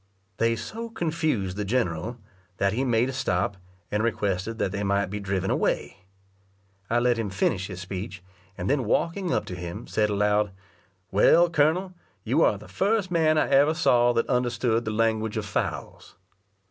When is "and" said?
3.91-4.01, 8.57-8.67